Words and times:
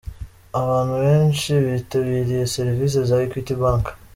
Abantu 0.61 0.95
benshi 1.05 1.51
bitabiriye 1.65 2.43
serivise 2.55 2.97
za 3.09 3.15
Equity 3.25 3.53
Bank. 3.61 3.83